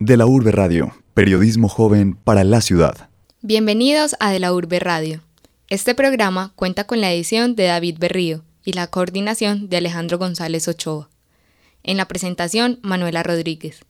[0.00, 3.08] De la Urbe Radio, periodismo joven para la ciudad.
[3.42, 5.22] Bienvenidos a De la Urbe Radio.
[5.70, 10.68] Este programa cuenta con la edición de David Berrío y la coordinación de Alejandro González
[10.68, 11.10] Ochoa.
[11.82, 13.80] En la presentación, Manuela Rodríguez.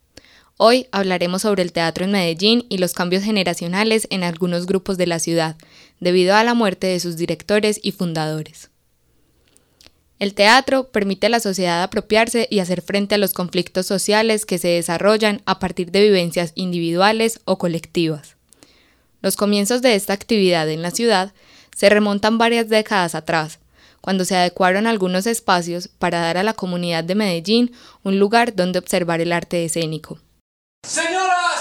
[0.56, 5.06] Hoy hablaremos sobre el teatro en Medellín y los cambios generacionales en algunos grupos de
[5.06, 5.56] la ciudad,
[6.01, 8.71] debido a la muerte de sus directores y fundadores.
[10.19, 14.58] El teatro permite a la sociedad apropiarse y hacer frente a los conflictos sociales que
[14.58, 18.37] se desarrollan a partir de vivencias individuales o colectivas.
[19.23, 21.33] Los comienzos de esta actividad en la ciudad
[21.77, 23.60] se remontan varias décadas atrás,
[24.01, 28.80] cuando se adecuaron algunos espacios para dar a la comunidad de Medellín un lugar donde
[28.80, 30.19] observar el arte escénico.
[30.85, 31.58] Señoras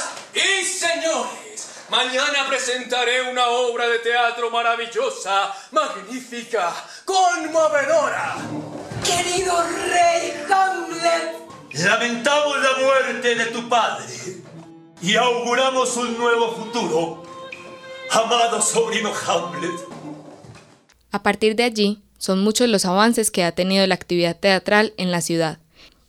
[1.90, 6.74] mañana presentaré una obra de teatro maravillosa, magnífica,
[7.06, 8.38] conmovedora.
[9.04, 9.54] Querido
[9.90, 11.36] rey Hamlet,
[11.74, 14.06] lamentamos la muerte de tu padre
[15.02, 17.24] y auguramos un nuevo futuro.
[18.12, 19.80] Amado sobrino Hamlet.
[21.12, 25.12] A partir de allí, son muchos los avances que ha tenido la actividad teatral en
[25.12, 25.60] la ciudad,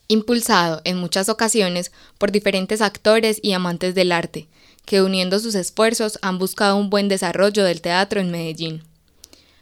[0.09, 4.49] impulsado en muchas ocasiones por diferentes actores y amantes del arte,
[4.89, 8.85] que uniendo sus esfuerzos han buscado un buen desarrollo del teatro en Medellín.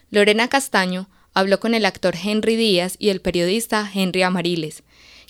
[0.09, 4.85] Lorena Castaño habló con el actor Henry Díaz y el periodista Henry Amariles,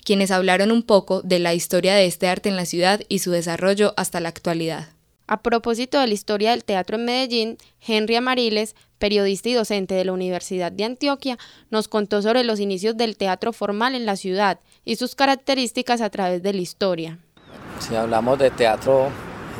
[0.05, 3.31] quienes hablaron un poco de la historia de este arte en la ciudad y su
[3.31, 4.89] desarrollo hasta la actualidad.
[5.25, 10.05] A propósito de la historia del teatro en Medellín, Henry Amariles, periodista y docente de
[10.05, 11.39] la Universidad de Antioquia,
[11.71, 16.11] nos contó sobre los inicios del teatro formal en la ciudad y sus características a
[16.11, 17.17] través de la historia.
[17.79, 19.09] Si hablamos de teatro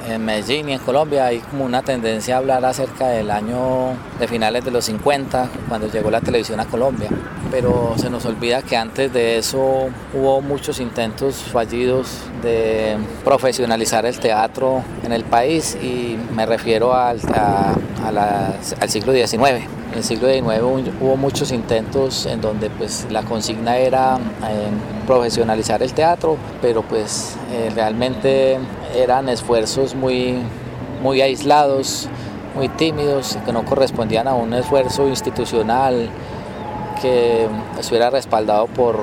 [0.07, 4.27] en Medellín y en Colombia hay como una tendencia a hablar acerca del año de
[4.27, 7.09] finales de los 50, cuando llegó la televisión a Colombia.
[7.51, 14.19] Pero se nos olvida que antes de eso hubo muchos intentos fallidos de profesionalizar el
[14.19, 17.19] teatro en el país y me refiero al,
[18.03, 19.76] al siglo XIX.
[19.91, 24.69] En el siglo XIX hubo muchos intentos en donde pues la consigna era eh,
[25.05, 28.57] profesionalizar el teatro, pero pues eh, realmente
[28.95, 30.39] eran esfuerzos muy,
[31.01, 32.09] muy aislados,
[32.55, 36.09] muy tímidos, que no correspondían a un esfuerzo institucional
[37.01, 37.47] que
[37.79, 38.99] estuviera respaldado por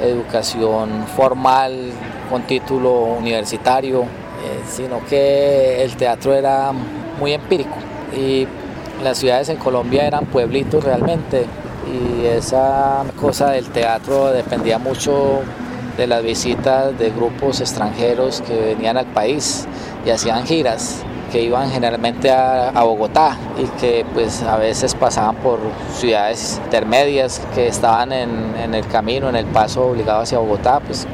[0.00, 1.92] educación formal
[2.30, 6.72] con título universitario, eh, sino que el teatro era
[7.20, 7.76] muy empírico.
[8.16, 8.46] Y
[9.02, 11.46] las ciudades en Colombia eran pueblitos realmente
[11.92, 15.40] y esa cosa del teatro dependía mucho
[15.96, 19.66] de las visitas de grupos extranjeros que venían al país
[20.06, 25.58] y hacían giras que iban generalmente a, Bogotá y que pues a veces pasaban por
[25.94, 31.06] ciudades intermedias que estaban en, el camino, en el paso obligado hacia Bogotá, pues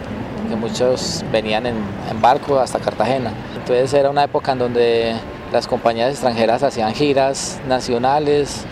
[0.49, 1.77] que muchos venían en,
[2.11, 3.33] en barco hasta Cartagena.
[3.57, 5.15] Entonces era una época en donde
[5.53, 8.67] las compañías extranjeras hacían giras nacionales,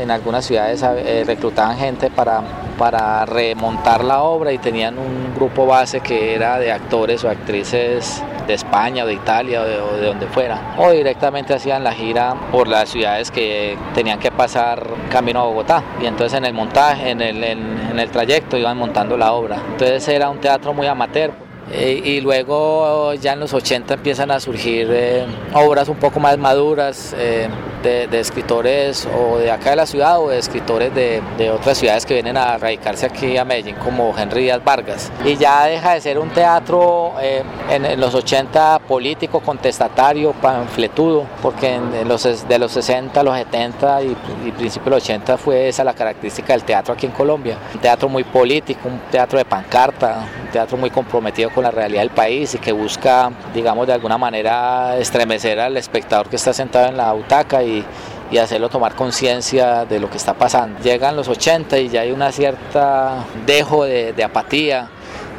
[0.00, 2.42] en algunas ciudades eh, reclutaban gente para,
[2.78, 8.22] para remontar la obra y tenían un grupo base que era de actores o actrices
[8.46, 10.74] de España o de Italia o de, donde fuera.
[10.78, 15.82] O directamente hacían la gira por las ciudades que tenían que pasar camino a Bogotá.
[16.00, 19.56] Y entonces en el montaje, en el, en el trayecto iban montando la obra.
[19.72, 21.43] Entonces era un teatro muy amateur.
[21.72, 26.36] Eh, y luego ya en los 80 empiezan a surgir eh, obras un poco más
[26.36, 27.48] maduras eh,
[27.82, 32.14] de, escritores o de acá de la ciudad o de escritores de, otras ciudades que
[32.14, 35.12] vienen a radicarse aquí a Medellín como Henry Díaz Vargas.
[35.24, 42.08] Y ya deja de ser un teatro en, los 80 político, contestatario, panfletudo, porque en,
[42.08, 45.94] los, de los 60, los 70 y, y principios de los 80 fue esa la
[45.94, 47.58] característica del teatro aquí en Colombia.
[47.74, 52.02] Un teatro muy político, un teatro de pancarta, un teatro muy comprometido con la realidad
[52.02, 56.88] del país y que busca, digamos, de alguna manera estremecer al espectador que está sentado
[56.88, 57.84] en la butaca y,
[58.30, 60.80] y hacerlo tomar conciencia de lo que está pasando.
[60.80, 64.88] Llegan los 80 y ya hay una cierta dejo de, de apatía,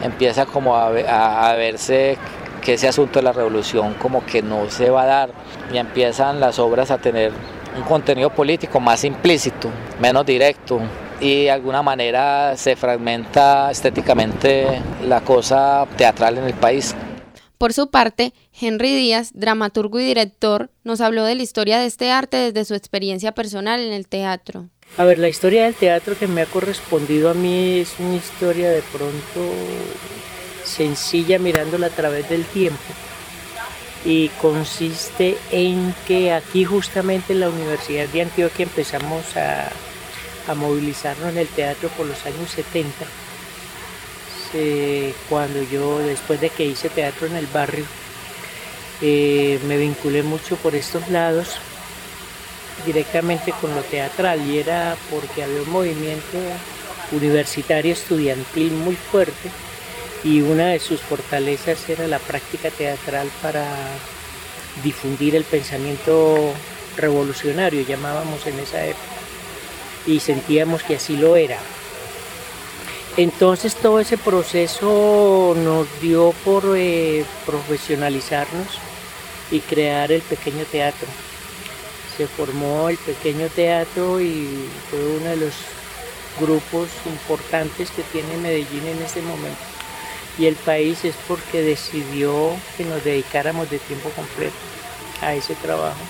[0.02, 2.18] empieza como a, a, a verse
[2.62, 5.30] que ese asunto de la revolución como que no se va a dar
[5.72, 7.32] y empiezan las obras a tener
[7.78, 9.70] un contenido político más implícito,
[10.00, 10.80] menos directo,
[11.20, 16.96] y de alguna manera se fragmenta estéticamente la cosa teatral en el país.
[17.58, 22.12] Por su parte, Henry Díaz, dramaturgo y director, nos habló de la historia de este
[22.12, 24.70] arte desde su experiencia personal en el teatro.
[24.98, 28.70] A ver, la historia del teatro que me ha correspondido a mí es una historia
[28.70, 29.54] de pronto
[30.64, 32.84] sencilla mirándola a través del tiempo
[34.06, 39.70] y consiste en que aquí justamente en la Universidad de Antioquia empezamos a
[40.48, 43.06] a movilizarnos en el teatro por los años 70,
[45.28, 47.86] cuando yo, después de que hice teatro en el barrio,
[49.02, 51.58] eh, me vinculé mucho por estos lados
[52.86, 56.38] directamente con lo teatral y era porque había un movimiento
[57.12, 59.50] universitario estudiantil muy fuerte
[60.24, 63.66] y una de sus fortalezas era la práctica teatral para
[64.84, 66.54] difundir el pensamiento
[66.98, 69.05] revolucionario, llamábamos en esa época,
[70.06, 71.60] y sentíamos que así lo era.
[73.18, 78.68] Entonces todo ese proceso nos dio por eh, profesionalizarnos
[79.52, 81.08] y crear el pequeño teatro.
[82.18, 85.54] Se formó el pequeño teatro y fue uno de los
[86.40, 89.62] grupos importantes que tiene Medellín en este momento.
[90.38, 94.56] Y el país es porque decidió que nos dedicáramos de tiempo completo
[95.22, 96.02] a ese trabajo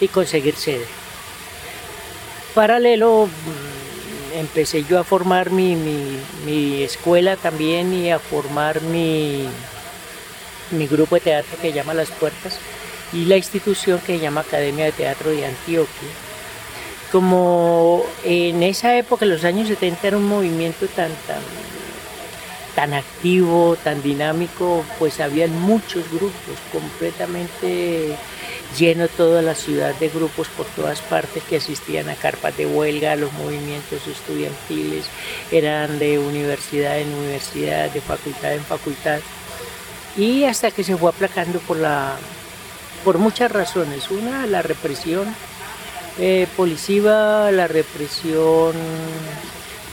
[0.00, 1.01] y conseguir sede.
[2.54, 3.28] Paralelo
[4.34, 5.76] empecé yo a formar mi,
[6.82, 9.46] escuela también y a formar mi,
[10.70, 12.58] mi grupo de teatro que llama Las Puertas
[13.12, 16.08] y la institución que se llama Academia de Teatro de Antioquia.
[17.10, 21.42] Como en esa época, en los años 70, era un movimiento tan, tan,
[22.74, 28.16] tan activo, tan dinámico, pues había muchos grupos completamente
[28.78, 33.12] lleno toda la ciudad de grupos por todas partes que asistían a carpas de huelga,
[33.12, 35.06] a los movimientos estudiantiles,
[35.50, 39.20] eran de universidad en universidad, de facultad en facultad,
[40.16, 42.16] y hasta que se fue aplacando por, la,
[43.04, 44.10] por muchas razones.
[44.10, 45.34] Una, la represión
[46.18, 48.74] eh, policiva, la represión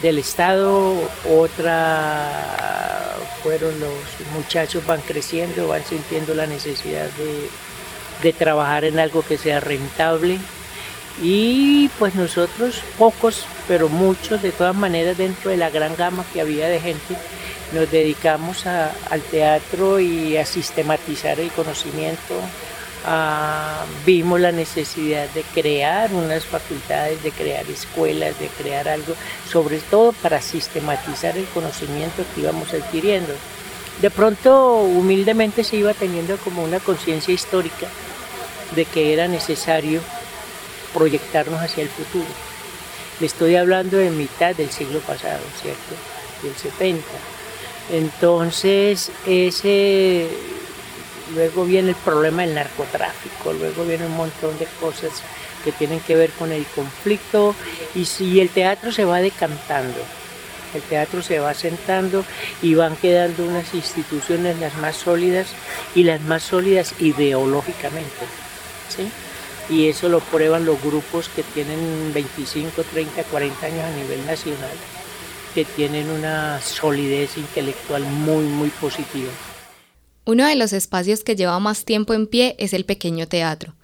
[0.01, 0.93] del Estado,
[1.29, 3.93] otra fueron los
[4.33, 7.49] muchachos van creciendo, van sintiendo la necesidad de
[8.23, 10.39] de trabajar en algo que sea rentable
[11.21, 16.41] y pues nosotros pocos pero muchos de todas maneras dentro de la gran gama que
[16.41, 17.15] había de gente
[17.73, 22.35] nos dedicamos al teatro y a sistematizar el conocimiento
[24.05, 29.15] vimos la necesidad de crear unas facultades, de crear escuelas, de crear algo,
[29.49, 33.33] sobre todo para sistematizar el conocimiento que íbamos adquiriendo.
[34.01, 37.87] De pronto, humildemente se iba teniendo como una conciencia histórica
[38.75, 40.01] de que era necesario
[40.93, 42.27] proyectarnos hacia el futuro.
[43.19, 45.95] Le estoy hablando de mitad del siglo pasado, ¿cierto?
[46.41, 47.03] Del 70.
[47.91, 50.27] Entonces, ese
[51.33, 55.11] luego viene el problema del narcotráfico, luego viene un montón de cosas
[55.63, 57.55] que tienen que ver con el conflicto
[57.93, 59.99] y si el teatro se va decantando,
[60.73, 62.23] el teatro se va sentando
[62.61, 65.47] y van quedando unas instituciones las más sólidas
[65.95, 68.48] y las más sólidas ideológicamente.
[69.69, 74.71] Y eso lo prueban los grupos que tienen 25, 30, 40 años a nivel nacional,
[75.53, 79.29] que tienen una solidez intelectual muy, muy positiva.
[80.25, 83.75] Uno de los espacios que lleva más tiempo en pie es el Pequeño Teatro,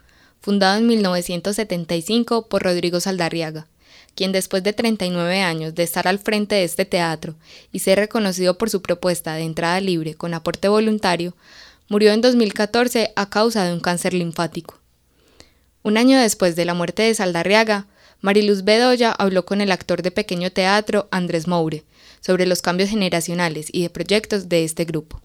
[0.42, 3.68] fundado en 1975 por Rodrigo Saldarriaga,
[4.16, 7.36] quien después de 39 años de estar al frente de este teatro
[7.72, 11.36] y ser reconocido por su propuesta de entrada libre con aporte voluntario,
[11.90, 14.80] murió en 2014 a causa de un cáncer linfático.
[15.86, 17.86] Un año después de la muerte de Saldarriaga,
[18.20, 21.84] Mariluz Bedoya habló con el actor de pequeño teatro Andrés Moure
[22.22, 25.22] sobre los cambios generacionales y de proyectos de este grupo.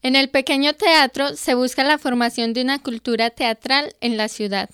[0.00, 4.70] En el pequeño teatro se busca la formación de una cultura teatral en la ciudad.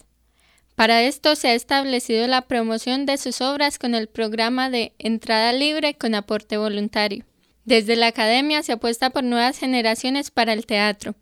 [0.77, 5.53] Para esto se ha establecido la promoción de sus obras con el programa de entrada
[5.53, 7.25] libre con aporte voluntario.
[7.65, 11.17] Desde la academia se apuesta por nuevas generaciones para el teatro,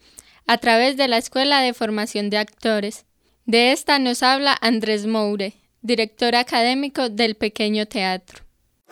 [0.47, 3.07] a través de la Escuela de Formación de Actores.
[3.44, 8.44] De esta nos habla Andrés Moure, director académico del Pequeño Teatro.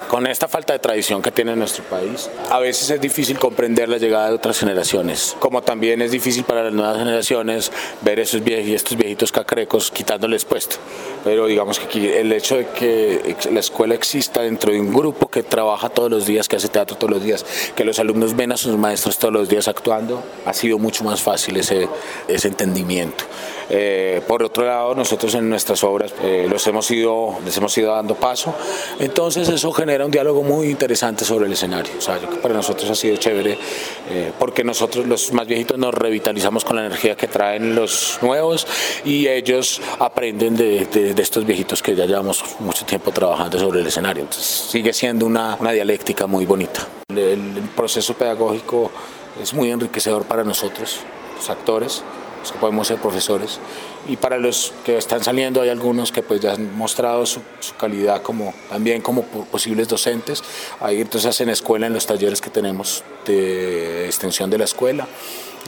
[0.08, 3.98] Con esta falta de tradición que tiene nuestro país, a veces es difícil comprender la
[3.98, 8.70] llegada de otras generaciones, como también es difícil para las nuevas generaciones ver esos viejos,
[8.70, 10.76] estos viejitos cacrecos quitándoles puesto.
[11.22, 15.28] Pero digamos que aquí el hecho de que la escuela exista dentro de un grupo
[15.28, 17.44] que trabaja todos los días, que hace teatro todos los días,
[17.76, 21.22] que los alumnos ven a sus maestros todos los días actuando, ha sido mucho más
[21.22, 21.88] fácil ese,
[22.26, 23.24] ese entendimiento.
[23.68, 27.94] Eh, por otro lado, nosotros en nuestras obras eh, los hemos ido, les hemos ido
[27.94, 28.52] dando paso,
[28.98, 31.92] entonces eso genera un diálogo muy interesante sobre el escenario.
[31.98, 33.58] O sea, para nosotros ha sido chévere
[34.10, 38.66] eh, porque nosotros los más viejitos nos revitalizamos con la energía que traen los nuevos
[39.04, 44.22] y ellos aprenden de, estos viejitos que ya llevamos mucho tiempo trabajando sobre el escenario.
[44.22, 46.86] Entonces sigue siendo una, una dialéctica muy bonita.
[47.08, 47.40] el
[47.74, 48.90] proceso pedagógico
[49.42, 51.00] es muy enriquecedor para nosotros,
[51.36, 52.02] los actores
[52.40, 53.60] los que podemos ser profesores.
[54.08, 57.40] Y para los que están saliendo hay algunos que pues ya han mostrado su,
[57.78, 60.42] calidad como, también como posibles docentes.
[60.80, 65.06] Ahí entonces hacen escuela en los talleres que tenemos de extensión de la escuela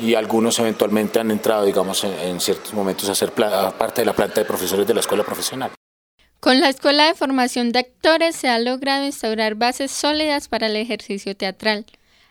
[0.01, 4.41] y algunos eventualmente han entrado, digamos, en, ciertos momentos a ser parte de la planta
[4.41, 5.71] de profesores de la escuela profesional.
[6.41, 10.77] Con la Escuela de Formación de Actores se ha logrado instaurar bases sólidas para el
[10.77, 11.87] ejercicio teatral,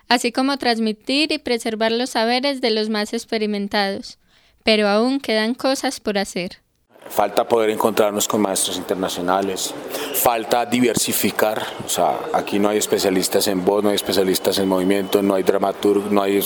[0.06, 4.18] así como transmitir y preservar los saberes de los más experimentados,
[4.64, 6.62] pero aún quedan cosas por hacer.
[7.08, 9.74] Falta poder encontrarnos con maestros internacionales,
[10.14, 15.20] falta diversificar, o sea, aquí no hay especialistas en voz, no hay especialistas en movimiento,
[15.20, 16.40] no hay dramaturg, no hay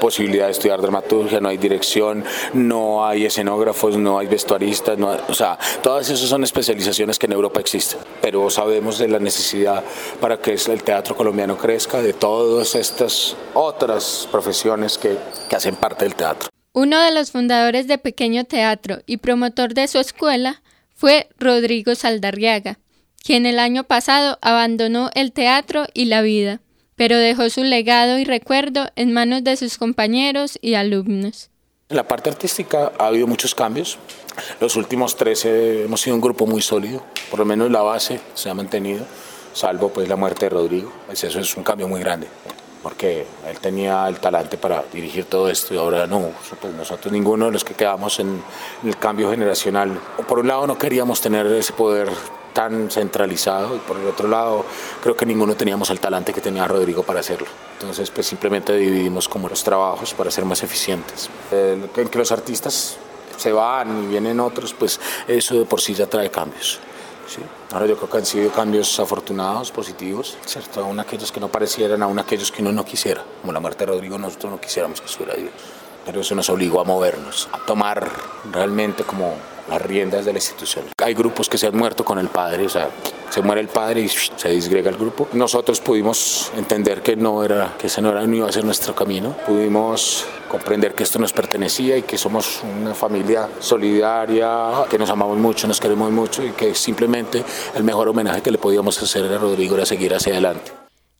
[0.00, 5.56] posibilidad de estudiar dramaturgia, no hay dirección, no hay escenógrafos, no hay vestuaristas, o sea,
[5.82, 9.84] todas esas son especializaciones que en Europa existen, pero sabemos de la necesidad
[10.20, 15.16] para que el teatro colombiano crezca, de todas estas otras profesiones que,
[15.48, 16.48] que hacen parte del teatro.
[16.80, 20.62] Uno de los fundadores de Pequeño Teatro y promotor de su escuela
[20.94, 22.78] fue Rodrigo Saldarriaga,
[23.20, 26.60] quien el año pasado abandonó el teatro y la vida,
[26.94, 31.50] pero dejó su legado y recuerdo en manos de sus compañeros y alumnos.
[31.88, 33.98] En la parte artística ha habido muchos cambios.
[34.60, 38.50] Los últimos 13 hemos sido un grupo muy sólido, por lo menos la base se
[38.50, 39.04] ha mantenido,
[39.52, 40.92] salvo pues la muerte de Rodrigo.
[41.06, 42.28] Pues eso es un cambio muy grande
[42.82, 46.30] porque él tenía el talante para dirigir todo esto y ahora no,
[46.76, 48.42] nosotros ninguno de los que quedamos en,
[48.84, 52.10] el cambio generacional, por un lado no queríamos tener ese poder
[52.52, 54.64] tan centralizado y por el otro lado
[55.02, 57.46] creo que ninguno teníamos el talante que tenía Rodrigo para hacerlo.
[57.74, 61.30] Entonces pues simplemente dividimos como los trabajos para ser más eficientes.
[61.52, 62.96] en que los artistas
[63.36, 66.80] se van y vienen otros, pues eso de por sí ya trae cambios.
[67.28, 67.40] ¿Sí?
[67.72, 70.80] Ahora yo creo que han sido cambios afortunados, positivos, ¿cierto?
[70.80, 73.92] Aún aquellos que no parecieran, aún aquellos que uno no quisiera, como la muerte de
[73.92, 75.52] Rodrigo, nosotros no quisiéramos que estuviera Dios.
[76.04, 78.08] Pero eso nos obligó a movernos, a tomar
[78.50, 79.34] realmente como
[79.68, 80.86] las riendas de la institución.
[80.96, 82.88] Hay grupos que se han muerto con el padre, o sea,
[83.30, 85.28] se muere el padre y se disgrega el grupo.
[85.32, 88.94] Nosotros pudimos entender que no era, que ese no, era, no iba a ser nuestro
[88.94, 89.36] camino.
[89.46, 95.38] Pudimos comprender que esto nos pertenecía y que somos una familia solidaria, que nos amamos
[95.38, 97.44] mucho, nos queremos mucho y que simplemente
[97.74, 100.72] el mejor homenaje que le podíamos hacer a Rodrigo era seguir hacia adelante.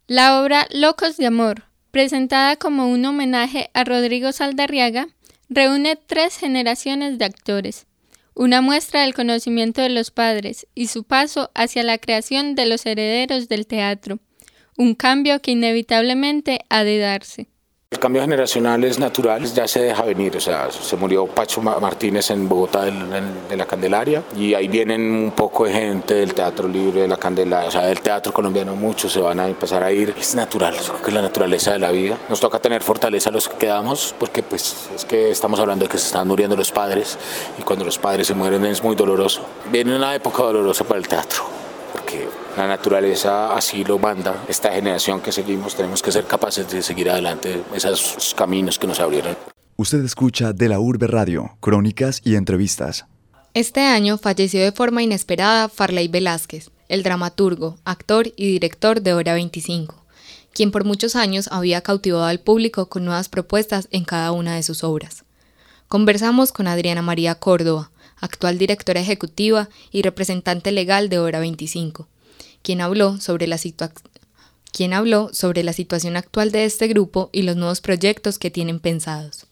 [0.07, 5.09] La obra Locos de Amor, presentada como un homenaje a Rodrigo Saldarriaga,
[5.51, 7.87] reúne tres generaciones de actores,
[8.39, 12.87] una muestra del conocimiento de los padres y su paso hacia la creación de los
[12.87, 14.21] herederos del teatro,
[14.77, 17.49] un cambio que inevitablemente ha de darse.
[17.91, 22.31] El cambio generacional es natural, ya se deja venir, o sea, se murió Pacho Martínez
[22.31, 27.01] en Bogotá de la Candelaria y ahí vienen un poco de gente del Teatro Libre
[27.01, 30.15] de la Candelaria, o sea, del teatro colombiano muchos se van a empezar a ir,
[30.17, 32.19] es natural, creo que es la naturaleza de la vida.
[32.29, 35.99] Nos toca tener fortaleza los que quedamos porque pues es que estamos hablando de que
[35.99, 37.19] se están muriendo los padres
[37.59, 39.41] y cuando los padres se mueren es muy doloroso.
[39.73, 41.43] Viene una época dolorosa para el teatro
[41.93, 44.45] porque la naturaleza así lo manda.
[44.49, 48.99] Esta generación que seguimos tenemos que ser capaces de seguir adelante esos caminos que nos
[48.99, 49.37] abrieron.
[49.77, 53.07] Usted escucha de la Urbe Radio, crónicas y entrevistas.
[53.55, 59.35] Este año falleció de forma inesperada Farley Velázquez, el dramaturgo, actor y director de Hora
[59.35, 60.05] 25,
[60.53, 64.65] quien por muchos años había cautivado al público con nuevas propuestas en cada una de
[64.65, 65.25] sus obras.
[65.87, 72.09] Conversamos con Adriana María Córdoba, actual directora ejecutiva y representante legal de Hora 25,
[72.69, 73.57] quien habló sobre la
[74.75, 78.79] quien habló sobre la situación actual de este grupo y los nuevos proyectos que tienen
[78.79, 79.47] pensados.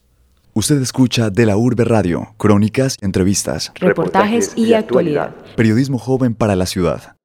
[0.52, 5.34] Usted escucha de la Urbe Radio, crónicas, entrevistas, reportajes y actualidad.
[5.56, 7.16] Periodismo joven para la ciudad.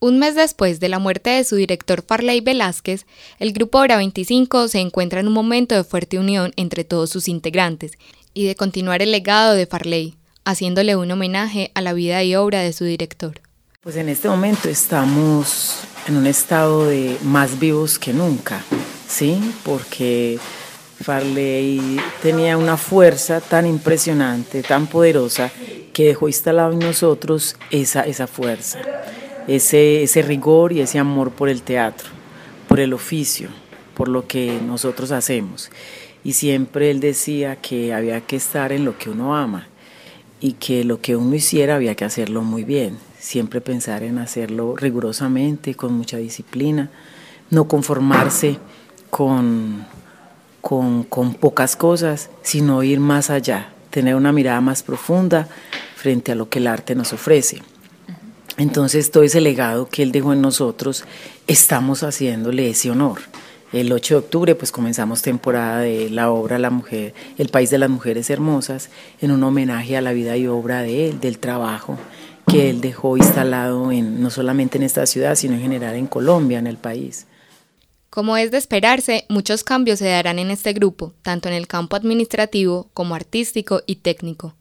[0.00, 3.06] Un mes después de la muerte de su director Farley Velázquez,
[3.38, 7.28] el grupo Hora 25 se encuentra en un momento de fuerte unión entre todos sus
[7.28, 7.92] integrantes
[8.34, 12.58] y de continuar el legado de Farley, haciéndole un homenaje a la vida y obra
[12.58, 13.40] de su director.
[13.88, 18.62] Pues en este momento estamos en un estado de más vivos que nunca,
[19.08, 19.40] ¿sí?
[19.64, 20.38] Porque
[21.00, 25.50] Farley tenía una fuerza tan impresionante, tan poderosa,
[25.94, 28.78] que dejó instalado en nosotros esa, esa fuerza,
[29.46, 32.10] ese, ese rigor y ese amor por el teatro,
[32.68, 33.48] por el oficio,
[33.94, 35.70] por lo que nosotros hacemos.
[36.24, 39.66] Y siempre él decía que había que estar en lo que uno ama
[40.42, 44.76] y que lo que uno hiciera había que hacerlo muy bien, siempre pensar en hacerlo
[44.76, 46.90] rigurosamente, con mucha disciplina,
[47.50, 48.58] no conformarse
[49.10, 49.86] con,
[50.60, 55.48] con, con pocas cosas, sino ir más allá, tener una mirada más profunda
[55.96, 57.62] frente a lo que el arte nos ofrece.
[58.56, 61.04] Entonces todo ese legado que él dejó en nosotros,
[61.46, 63.20] estamos haciéndole ese honor.
[63.72, 67.78] El 8 de octubre pues comenzamos temporada de la obra La Mujer, El País de
[67.78, 68.88] las Mujeres Hermosas,
[69.20, 71.98] en un homenaje a la vida y obra de él, del trabajo
[72.48, 76.58] que él dejó instalado en, no solamente en esta ciudad, sino en general en Colombia,
[76.58, 77.26] en el país.
[78.10, 81.96] Como es de esperarse, muchos cambios se darán en este grupo, tanto en el campo
[81.96, 84.54] administrativo como artístico y técnico.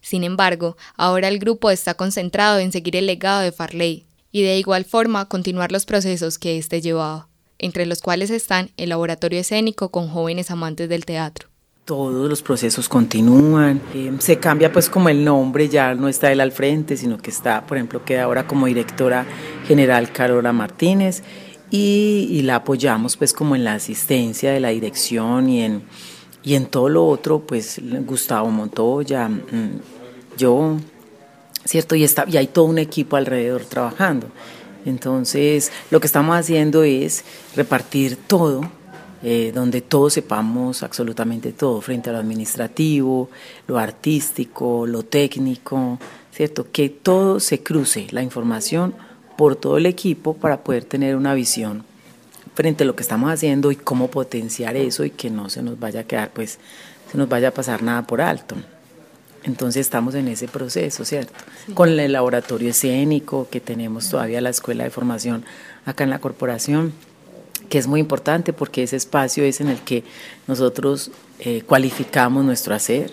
[0.00, 4.58] Sin embargo, ahora el grupo está concentrado en seguir el legado de Farley y de
[4.58, 7.28] igual forma continuar los procesos que éste llevaba
[7.58, 11.48] entre los cuales están el laboratorio escénico con jóvenes amantes del teatro.
[11.86, 16.40] Todos los procesos continúan, eh, se cambia pues como el nombre, ya no está él
[16.40, 19.24] al frente, sino que está, por ejemplo, queda ahora como directora
[19.68, 21.22] general Carola Martínez
[21.70, 25.84] y, la apoyamos pues como en la asistencia de la dirección y en,
[26.42, 29.80] y en todo lo otro, pues Gustavo Montoya, mm,
[30.36, 30.78] yo,
[31.64, 31.94] ¿cierto?
[31.94, 34.26] Y, está, y hay todo un equipo alrededor trabajando.
[34.84, 37.24] Entonces, lo que estamos haciendo es
[37.54, 38.68] repartir todo,
[39.22, 43.30] eh, donde todos sepamos absolutamente todo, frente a lo administrativo,
[43.66, 45.98] lo artístico, lo técnico,
[46.32, 46.66] ¿cierto?
[46.70, 48.94] Que todo se cruce, la información,
[49.36, 51.84] por todo el equipo para poder tener una visión
[52.54, 55.78] frente a lo que estamos haciendo y cómo potenciar eso y que no se nos
[55.78, 56.58] vaya a quedar, pues,
[57.10, 58.56] se nos vaya a pasar nada por alto.
[59.44, 61.32] Entonces estamos en ese proceso, ¿cierto?
[61.74, 65.44] Con el laboratorio escénico que tenemos todavía la escuela de formación
[65.84, 66.92] acá en la corporación,
[67.66, 70.04] que es muy importante porque ese espacio es en el que
[70.46, 73.12] nosotros eh, cualificamos nuestro hacer,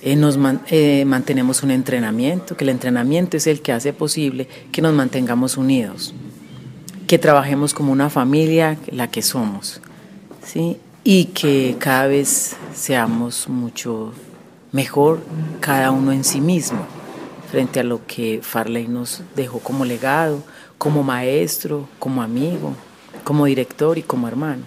[0.00, 0.38] eh, nos
[0.70, 5.56] eh, mantenemos un entrenamiento, que el entrenamiento es el que hace posible que nos mantengamos
[5.56, 6.14] unidos,
[7.06, 9.80] que trabajemos como una familia, la que somos,
[10.44, 10.78] ¿sí?
[11.04, 14.12] y que cada vez seamos mucho
[14.72, 15.20] mejor
[15.60, 16.80] cada uno en sí mismo,
[17.50, 20.42] frente a lo que Farley nos dejó como legado,
[20.76, 22.74] como maestro, como amigo,
[23.28, 24.64] como director y como hermano.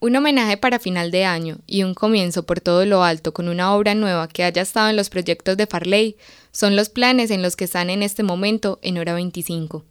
[0.00, 3.72] Un homenaje para final de año y un comienzo por todo lo alto con una
[3.72, 6.16] obra nueva que haya estado en los proyectos de Farley
[6.50, 9.84] son los planes en los que están en este momento en Hora 25,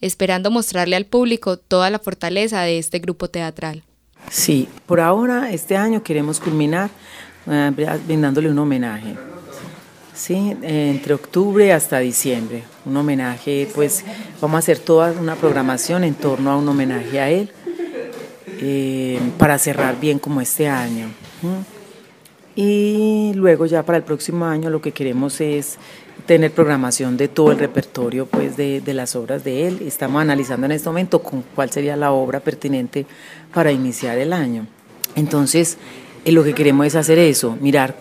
[0.00, 3.82] esperando mostrarle al público toda la fortaleza de este grupo teatral.
[4.30, 6.90] Sí, por ahora este año queremos culminar
[7.46, 7.72] Ah,
[8.06, 9.16] brindándole un homenaje.
[10.14, 14.04] Sí, entre octubre hasta diciembre, un homenaje, pues
[14.40, 17.50] vamos a hacer toda una programación en torno a un homenaje a él
[18.60, 21.08] eh, para cerrar bien como este año.
[22.54, 25.78] Y luego ya para el próximo año lo que queremos es
[26.26, 29.82] tener programación de todo el repertorio pues de, las obras de él.
[29.86, 33.06] Estamos analizando en este momento con cuál sería la obra pertinente
[33.52, 34.66] para iniciar el año.
[35.16, 35.78] Entonces,
[36.26, 37.96] lo que queremos es hacer eso, mirar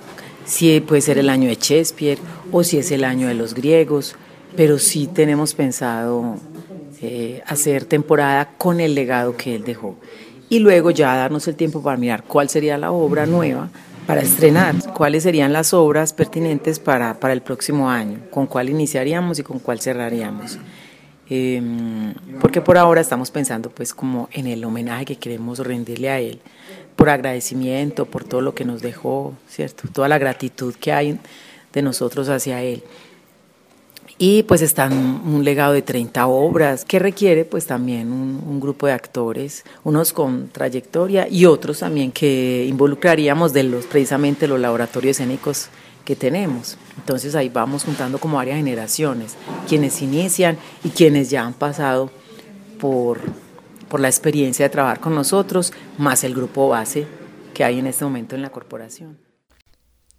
[0.46, 2.20] si puede ser el año de Shakespeare
[2.52, 4.16] o si es el año de los griegos,
[4.56, 6.36] pero sí tenemos pensado
[7.02, 9.96] eh, hacer temporada con el legado que él dejó.
[10.50, 13.70] Y luego ya darnos el tiempo para mirar cuál sería la obra nueva
[14.06, 19.40] para estrenar, cuáles serían las obras pertinentes para, para el próximo año, con cuál iniciaríamos
[19.40, 20.60] y con cuál cerraríamos.
[21.30, 26.20] Em, porque por ahora estamos pensando pues como en el homenaje que queremos rendirle a
[26.20, 26.42] él,
[26.96, 29.88] por agradecimiento, por todo lo que nos dejó, ¿cierto?
[29.92, 31.20] Toda la gratitud que hay
[31.74, 32.84] de nosotros hacia él.
[34.18, 38.94] Y pues está un legado de 30 obras que requiere pues también un, grupo de
[38.94, 45.70] actores, unos con trayectoria y otros también que involucraríamos de los precisamente los laboratorios escénicos
[46.06, 46.78] que tenemos.
[46.98, 52.12] Entonces ahí vamos juntando como varias generaciones, quienes inician y quienes ya han pasado
[52.80, 53.22] por,
[53.92, 57.06] por la experiencia de trabajar con nosotros, más el grupo base
[57.54, 59.20] que hay en este momento en la corporación.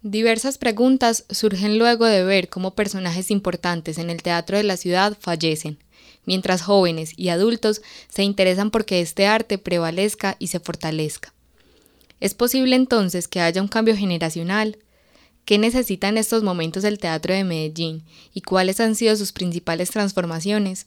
[0.03, 5.17] Diversas preguntas surgen luego de ver cómo personajes importantes en el teatro de la ciudad
[5.19, 5.79] fallecen,
[6.23, 11.33] mientras jóvenes y adultos se interesan porque este arte prevalezca y se fortalezca.
[12.19, 14.77] ¿Es posible entonces que haya un cambio generacional?
[15.45, 18.03] ¿Qué necesita en estos momentos el Teatro de Medellín
[18.35, 20.85] y cuáles han sido sus principales transformaciones?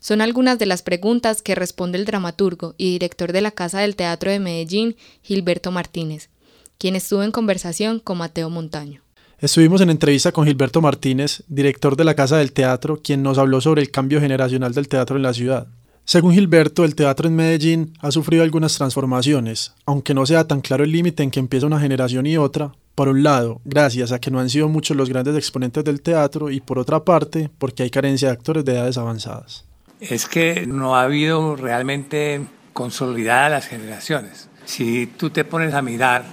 [0.00, 3.96] Son algunas de las preguntas que responde el dramaturgo y director de la Casa del
[3.96, 6.30] Teatro de Medellín, Gilberto Martínez,
[6.78, 9.02] quien estuvo en conversación con Mateo Montaño.
[9.38, 13.60] Estuvimos en entrevista con Gilberto Martínez, director de la Casa del Teatro, quien nos habló
[13.60, 15.66] sobre el cambio generacional del teatro en la ciudad.
[16.06, 20.84] Según Gilberto, el teatro en Medellín ha sufrido algunas transformaciones, aunque no sea tan claro
[20.84, 24.30] el límite en que empieza una generación y otra, por un lado, gracias a que
[24.30, 27.90] no han sido muchos los grandes exponentes del teatro y por otra parte, porque hay
[27.90, 29.64] carencia de actores de edades avanzadas.
[30.00, 34.48] Es que no ha habido realmente consolidadas las generaciones.
[34.66, 36.24] Si tú te pones a mirar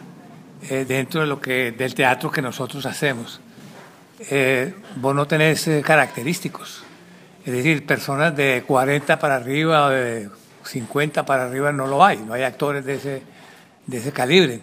[0.69, 3.39] eh, dentro de lo que, del teatro que nosotros hacemos,
[4.29, 6.83] eh, vos no tenés eh, característicos.
[7.45, 10.29] Es decir, personas de 40 para arriba o de
[10.63, 13.21] 50 para arriba no lo hay, no hay actores de ese,
[13.85, 14.61] de ese calibre,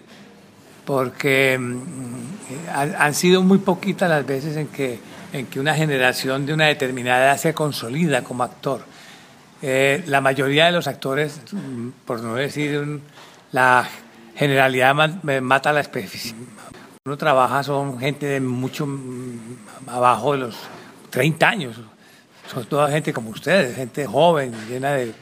[0.85, 4.99] porque mm, han, han, sido muy poquitas las veces en que,
[5.33, 8.83] en que una generación de una determinada edad se consolida como actor.
[9.63, 13.01] Eh, la mayoría de los actores, mm, por no decir
[13.53, 13.89] la
[14.35, 14.95] generalidad,
[15.43, 16.35] mata la especie.
[17.05, 19.39] Uno trabaja, son gente de mucho mm,
[19.87, 20.57] abajo de los
[21.11, 21.81] 30 años,
[22.51, 25.13] son toda gente como ustedes, gente joven, llena de,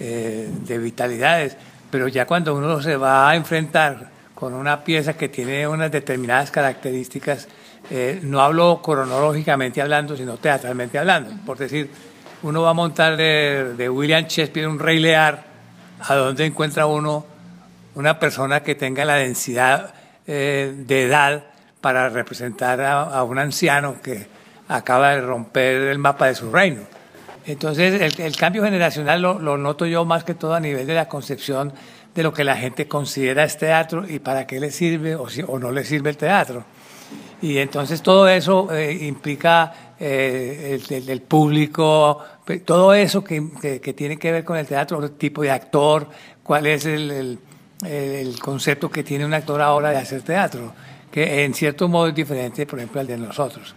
[0.00, 1.56] eh, de vitalidades,
[1.90, 6.50] pero ya cuando uno se va a enfrentar con una pieza que tiene unas determinadas
[6.50, 7.48] características,
[7.90, 11.90] eh, no hablo cronológicamente hablando, sino teatralmente hablando, por decir,
[12.42, 15.44] uno va a montar de, William Shakespeare un Rey Lear,
[16.00, 17.26] a donde encuentra uno
[17.94, 19.94] una persona que tenga la densidad
[20.26, 21.44] eh, de edad
[21.80, 24.26] para representar a un anciano que
[24.68, 26.82] acaba de romper el mapa de su reino.
[27.44, 31.72] Entonces, el, cambio generacional lo, noto yo más que todo a nivel de la concepción
[32.14, 35.42] de lo que la gente considera es teatro y para qué le sirve o, si,
[35.46, 36.64] o no le sirve el teatro.
[37.42, 42.20] Y entonces todo eso eh, implica eh, el, público,
[42.64, 46.08] todo eso que, que, tiene que ver con el teatro, el tipo de actor,
[46.44, 47.38] cuál es el,
[47.84, 50.72] el, concepto que tiene un actor ahora de hacer teatro,
[51.10, 53.74] que en cierto modo es diferente, por ejemplo, al de nosotros.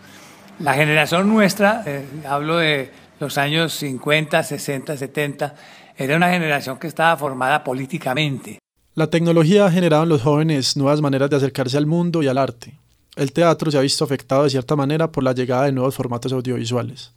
[0.59, 5.55] La generación nuestra, eh, hablo de los años 50, 60, 70,
[5.97, 8.59] era una generación que estaba formada políticamente.
[8.93, 12.37] La tecnología ha generado en los jóvenes nuevas maneras de acercarse al mundo y al
[12.37, 12.79] arte.
[13.15, 16.33] El teatro se ha visto afectado de cierta manera por la llegada de nuevos formatos
[16.33, 17.13] audiovisuales.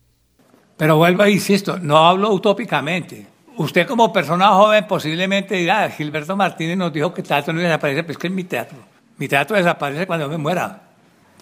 [0.77, 3.27] Pero vuelvo a insisto, no hablo utópicamente.
[3.57, 8.05] Usted como persona joven posiblemente dirá, Gilberto Martínez nos dijo que el teatro no desaparece,
[8.05, 8.79] pero es que es mi teatro.
[9.17, 10.83] Mi teatro desaparece cuando me muera.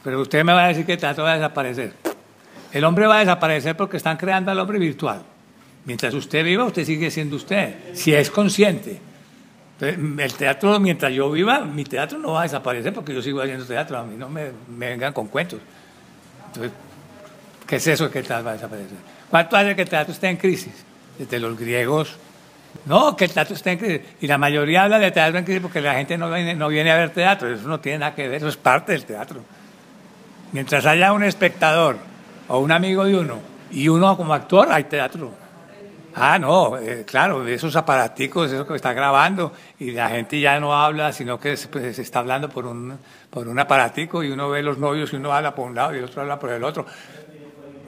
[0.02, 1.92] Pero usted me va a decir que el teatro va a desaparecer.
[2.72, 5.22] El hombre va a desaparecer porque están creando al hombre virtual.
[5.84, 9.00] Mientras usted viva, usted sigue siendo usted, si es consciente.
[9.80, 13.64] El teatro, mientras yo viva, mi teatro no va a desaparecer porque yo sigo haciendo
[13.66, 13.98] teatro.
[13.98, 15.60] A mí no me, vengan con cuentos.
[16.46, 16.72] Entonces,
[17.66, 18.96] ¿qué es eso que el teatro va a desaparecer?
[19.28, 20.72] ¿Cuánto hace que el teatro esté en crisis?
[21.18, 22.16] Desde los griegos.
[22.86, 24.00] No, que el teatro esté en crisis.
[24.22, 26.90] Y la mayoría habla de teatro en crisis porque la gente no viene, no viene
[26.90, 27.52] a ver teatro.
[27.52, 29.40] Eso no tiene nada que ver, eso es parte del teatro.
[30.52, 31.98] Mientras haya un espectador
[32.48, 35.45] o un amigo de uno y uno como actor, hay teatro.
[36.18, 40.74] Ah, no, eh, claro, esos aparaticos, eso que está grabando y la gente ya no
[40.74, 42.98] habla, sino que pues, se, está hablando por un,
[43.28, 45.98] por un aparatico y uno ve los novios y uno habla por un lado y
[45.98, 46.86] el otro habla por el otro.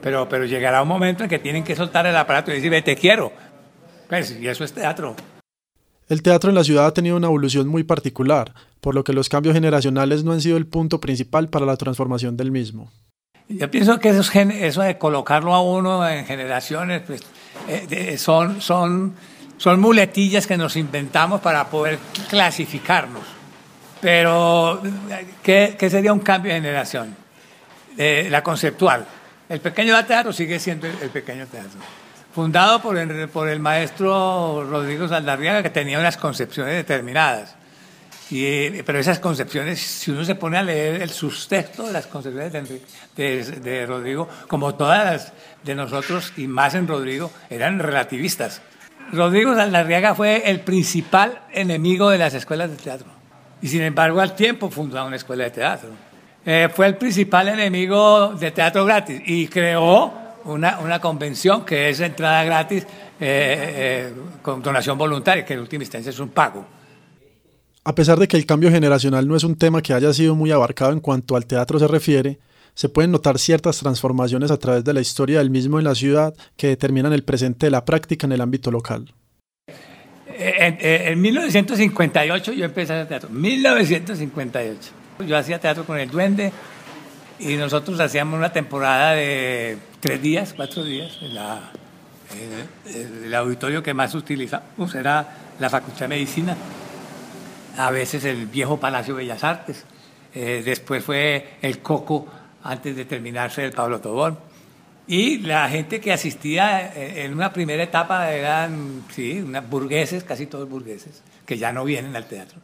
[0.03, 2.97] Pero, pero llegará un momento en que tienen que soltar el aparato y decir, te
[2.97, 3.33] quiero.
[4.11, 5.17] Pues, y eso es teatro.
[6.07, 9.31] El teatro en la ciudad ha tenido una evolución muy particular, por lo que los
[9.31, 12.93] cambios generacionales no han sido el punto principal para la transformación del mismo.
[13.49, 17.23] Yo pienso que eso, eso de colocarlo a uno en generaciones pues,
[17.68, 19.14] eh, son, son,
[19.57, 23.22] son muletillas que nos inventamos para poder clasificarnos.
[24.00, 24.81] Pero,
[25.42, 27.16] ¿qué, qué sería un cambio de generación?
[27.96, 29.04] Eh, la conceptual.
[29.48, 31.81] El pequeño teatro sigue siendo el, pequeño teatro.
[32.33, 37.57] Fundado por el, por el maestro Rodrigo Saldarriaga, que tenía unas concepciones determinadas.
[38.31, 42.53] Y, pero esas concepciones, si uno se pone a leer el sustento de las concepciones
[43.17, 48.61] de, de, Rodrigo, como todas las de nosotros y más en Rodrigo, eran relativistas.
[49.12, 53.09] Rodrigo Saldarriaga fue el principal enemigo de las escuelas de teatro.
[53.62, 55.91] Y sin embargo, al tiempo fundó una escuela de teatro.
[56.45, 60.12] Eh, fue el principal enemigo de teatro gratis y creó
[60.45, 62.87] una, una convención que es entrada gratis eh,
[63.21, 64.12] eh,
[64.43, 66.78] con donación voluntaria, que en última instancia es un pago.
[67.85, 70.51] A pesar de que el cambio generacional no es un tema que haya sido muy
[70.51, 72.38] abarcado en cuanto al teatro se refiere,
[72.75, 76.35] se pueden notar ciertas transformaciones a través de la historia del mismo en la ciudad
[76.57, 79.12] que determinan el presente de la práctica en el ámbito local.
[80.41, 84.91] En, 1958 yo empecé a hacer teatro, 1958.
[85.27, 86.53] Yo hacía teatro con el Duende
[87.41, 91.19] y nosotros hacíamos una temporada de tres días, cuatro días.
[93.25, 95.27] el, auditorio que más utilizamos era
[95.59, 96.57] la Facultad de Medicina
[97.79, 99.85] a veces el viejo Palacio Bellas Artes,
[100.35, 102.27] eh, después fue el Coco
[102.64, 104.38] antes de terminarse el Pablo Tobón.
[105.07, 110.69] Y la gente que asistía eh, en una primera etapa eran, sí, burgueses, casi todos
[110.69, 112.61] burgueses, que ya no vienen al teatro.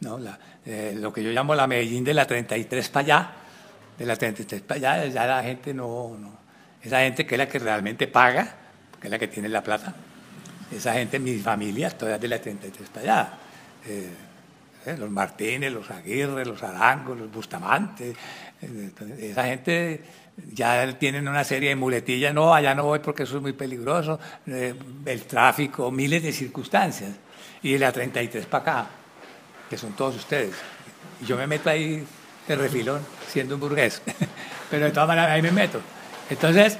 [0.00, 0.18] ¿no?
[0.64, 3.32] Eh, lo que yo llamo la Medellín de la 33 para allá,
[3.98, 6.38] de la 33 para allá, ya la gente no, no,
[6.80, 8.54] Esa gente que es la que realmente paga,
[9.00, 9.92] que es la que tiene la plata.
[10.70, 13.32] Esa gente, mis familias, todas de la 33 para allá.
[13.86, 14.10] Eh,
[14.86, 14.96] ¿eh?
[14.98, 18.14] los Martínez, los Aguirre, los Arangos, los Bustamante,
[18.62, 18.90] eh,
[19.20, 20.02] esa gente
[20.52, 24.18] ya tienen una serie de muletillas, no, allá no voy porque eso es muy peligroso,
[24.46, 27.10] el tráfico, miles de circunstancias,
[27.62, 28.90] y de la 33 para acá,
[29.68, 30.54] que son todos ustedes.
[31.20, 32.06] Y yo me meto ahí
[32.48, 34.00] de refilón, siendo un burgués,
[34.70, 35.80] pero de todas maneras ahí me meto.
[36.30, 36.78] Entonces,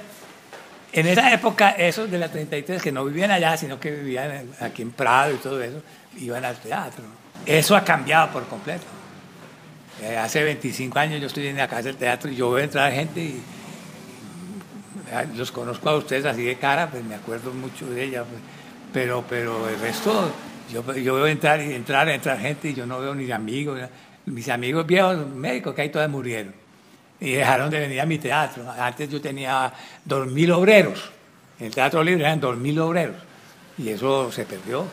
[0.93, 4.83] en esa época, esos de la 33 que no vivían allá, sino que vivían aquí
[4.83, 5.83] en Prado y todo eso,
[6.19, 7.05] iban al teatro.
[7.47, 8.87] Eso ha cambiado por completo.
[10.03, 12.93] Eh, hace 25 años yo estoy en la casa del teatro y yo veo entrar
[12.93, 13.43] gente y,
[15.37, 18.41] los conozco a ustedes así de cara, pues me acuerdo mucho de ella, pues,
[18.93, 20.33] pero, pero el resto,
[20.73, 23.81] yo, yo veo entrar y entrar, entrar gente y yo no veo ni amigos,
[24.27, 26.60] mis amigos viejos médicos que ahí todos murieron
[27.21, 28.65] y dejaron de venir a mi teatro.
[28.71, 29.73] Antes yo tenía
[30.09, 31.11] 2.000 obreros,
[31.59, 33.17] en el Teatro Libre eran 2.000 obreros
[33.79, 34.87] y eso se perdió.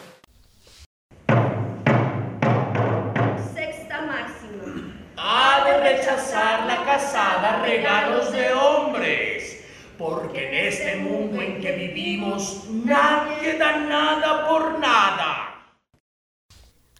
[5.87, 9.65] rechazar la casada regalos de hombres,
[9.97, 15.46] porque en este mundo en que vivimos nadie da nada por nada.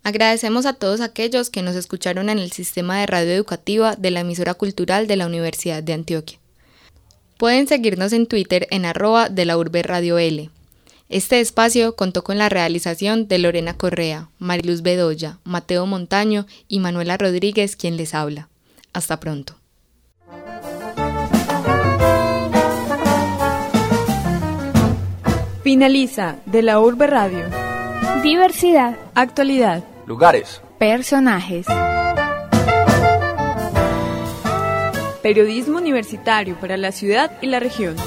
[0.08, 4.22] Agradecemos a todos aquellos que nos escucharon en el sistema de radio educativa de la
[4.22, 6.40] emisora cultural de la Universidad de Antioquia.
[7.38, 10.50] Pueden seguirnos en Twitter en arroba de la urbe radio L.
[11.10, 17.18] Este espacio contó con la realización de Lorena Correa, Mariluz Bedoya, Mateo Montaño y Manuela
[17.18, 18.48] Rodríguez quien les habla.
[18.94, 19.58] Hasta pronto.
[25.66, 27.44] Finaliza de la Urbe Radio.
[28.24, 28.96] Diversidad.
[29.14, 29.84] Actualidad.
[30.08, 30.62] Lugares.
[30.80, 31.68] Personajes.
[35.22, 37.98] Periodismo universitario para la ciudad y la región.